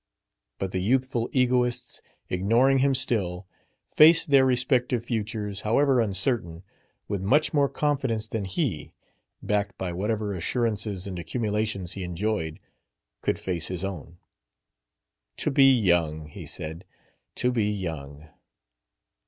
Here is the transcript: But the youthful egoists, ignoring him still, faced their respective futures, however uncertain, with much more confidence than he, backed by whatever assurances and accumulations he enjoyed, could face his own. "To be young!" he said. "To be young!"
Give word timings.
But 0.57 0.71
the 0.71 0.79
youthful 0.81 1.29
egoists, 1.31 2.01
ignoring 2.27 2.79
him 2.79 2.95
still, 2.95 3.45
faced 3.91 4.31
their 4.31 4.47
respective 4.47 5.05
futures, 5.05 5.61
however 5.61 5.99
uncertain, 5.99 6.63
with 7.07 7.21
much 7.21 7.53
more 7.53 7.69
confidence 7.69 8.25
than 8.25 8.45
he, 8.45 8.93
backed 9.43 9.77
by 9.77 9.91
whatever 9.93 10.33
assurances 10.33 11.05
and 11.05 11.19
accumulations 11.19 11.91
he 11.91 12.03
enjoyed, 12.03 12.59
could 13.21 13.37
face 13.39 13.67
his 13.67 13.83
own. 13.85 14.17
"To 15.37 15.51
be 15.51 15.71
young!" 15.71 16.25
he 16.25 16.47
said. 16.47 16.83
"To 17.35 17.51
be 17.51 17.69
young!" 17.69 18.27